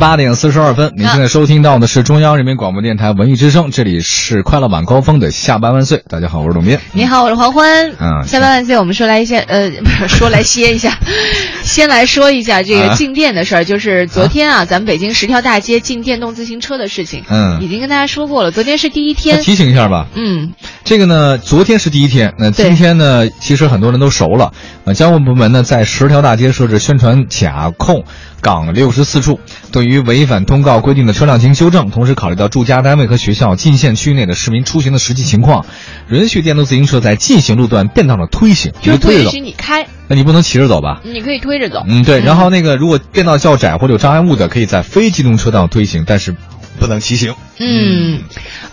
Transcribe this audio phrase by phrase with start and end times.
[0.00, 6.02] 八点四十二分，您现在收听到的是中央人民广播电台文艺之声，这里是快乐晚高峰的下班万岁。
[6.08, 6.78] 大家好，我是董斌。
[6.92, 7.90] 你好，我是黄欢。
[8.00, 10.98] 嗯下班万岁，我们说来一些，呃，不 是说来歇一下，
[11.62, 12.94] 先来说一下这个啊。
[12.94, 17.62] 禁电的事儿，就是昨天啊，咱们北京十条大街禁电动自行车的事情，嗯。
[17.62, 18.50] 已经跟大家说过了。
[18.50, 20.54] 昨天是第一天，提醒一下吧，嗯，
[20.90, 24.52] 这个呢，昨天是第一天，那对今天呢，其实很多人都熟了。
[24.84, 28.02] 呃，交管部门呢在十条大街设置宣传卡控
[28.40, 29.38] 岗六十四处，
[29.70, 35.64] 对于违反通告规定的车辆进行修正，同时考虑到住家单位和学校近县区内的市民出行的实际情况，
[36.08, 41.02] 允许电动自行车在禁行路段变道上推行，就是不允你推着你开，那你不能骑着走吧？
[41.04, 41.84] 你可以推着走。
[41.86, 42.18] 嗯，对。
[42.18, 46.34] 然后那个如果变道较窄或者有障碍物的，可以在非机动车道推行，但是
[46.80, 47.34] 不能骑行。
[47.58, 48.22] 嗯，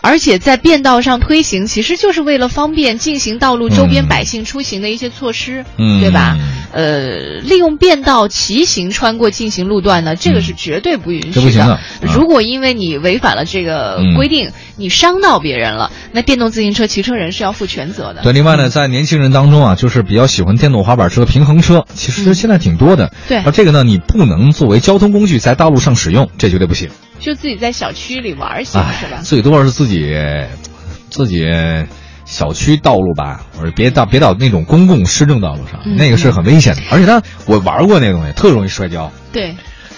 [0.01, 6.37] 而且在变道上推行，其实就是为了方便进行道路周边嗯百姓出行的一些措施，嗯对吧？
[6.71, 18.21] 呃，利用变道骑行穿过进行路段呢，这个是绝对不允许嗯这不行的啊如果因为你违反了这个嗯规定，你伤到别人了，那电动自行车骑车人是要负全责的。
[18.23, 23.07] 对，另外呢，在年轻人当中啊，就是比较喜欢电动滑板车、平衡车，其实现在挺多的。
[23.07, 26.89] 嗯对而这个呢，你不能作为交通工具在道路上使用，这绝对不行。
[27.19, 29.21] 就自己在小区里玩儿行哎，是吧？
[29.23, 30.15] 最多是自己
[31.09, 31.45] 自己
[32.25, 36.81] 小区道路吧，或者别到别到那种公共市政道路上，嗯那个是很危险的。
[36.91, 39.11] 而且它我玩过那个东西，特容易摔跤。
[39.31, 39.55] 对。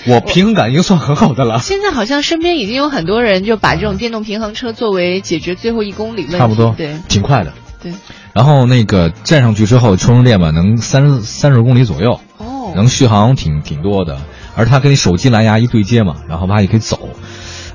[0.08, 1.60] 我平衡感已经算很好的了。
[1.62, 7.52] 现在好像身边已经有很多人就把这种电动平衡车作为解决最后一公里问题，差不多，对挺快的。
[7.84, 7.92] 对。
[8.34, 14.20] 然后那个站上去之后，充上电吧，能三三十公里左右，哦，能续航挺挺多的。
[14.60, 17.10] 而它跟你手机蓝牙一对接嘛，然后吧也可以走。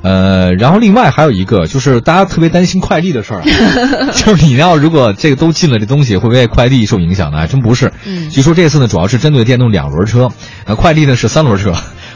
[0.03, 7.39] 呃，然后另外还有一个就是大家特别担心快递的事儿啊， 就是你要如果这个都进了这东西，会不会快递受影响呢？
[7.39, 7.91] 还真不是。
[8.05, 10.31] 嗯据说这次呢主要是针对电动两轮车，
[10.67, 11.73] 呃，快递呢是三轮车，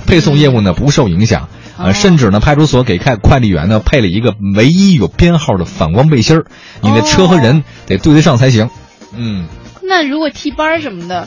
[0.06, 1.48] 配送业务呢不受影响。
[1.78, 6.44] 呃，哦甚至呢，派出所给快快递员呢配了一个唯一有编号的反光背心儿，
[6.82, 8.68] 你的车和人得对得上才行。
[9.16, 9.46] 嗯，
[9.82, 11.26] 那如果替班儿什么的，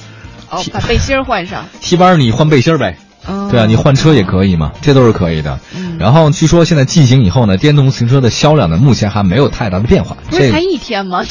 [0.52, 2.98] 哦，把背心儿换上， 替班儿你换背心儿呗。
[3.28, 5.60] 哦对啊，你换车也可以嘛，这都是可以的。
[5.76, 10.18] 嗯然后据说现在进行以后呢，电动自行车的销量呢，目前还没有太大的变化。
[10.32, 11.24] 这个不是才一天吗？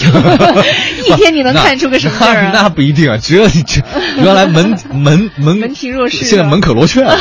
[1.07, 2.15] 一天你能看出个什么
[2.53, 2.69] 那？
[2.71, 3.83] 不一定啊，只有你这
[4.19, 7.17] 原来门门门门庭若市现在门可罗雀了。